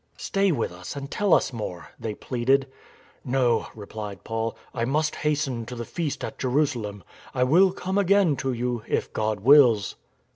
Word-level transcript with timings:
"Stay 0.31 0.51
with 0.51 0.71
us 0.71 0.95
and 0.95 1.11
tell 1.11 1.31
us 1.31 1.53
more," 1.53 1.91
they 1.99 2.15
pleaded." 2.15 2.65
No," 3.23 3.67
replied 3.75 4.23
Paul," 4.23 4.57
I 4.73 4.83
must 4.83 5.17
hasten 5.17 5.63
to 5.67 5.75
the 5.75 5.85
Feast 5.85 6.23
at 6.23 6.39
Jerusalem. 6.39 7.03
I 7.35 7.43
will 7.43 7.71
come 7.71 7.99
again 7.99 8.35
to 8.37 8.51
you, 8.51 8.81
if 8.87 9.13
God 9.13 9.41
wills." 9.41 9.97